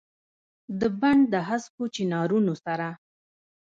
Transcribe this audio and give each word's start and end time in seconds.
دبڼ 0.79 1.17
دهسکو 1.33 1.83
چنارونو 1.95 2.53
سره، 2.65 2.87